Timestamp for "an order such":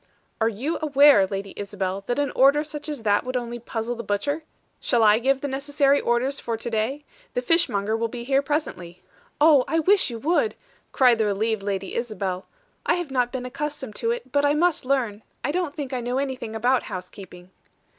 2.17-2.89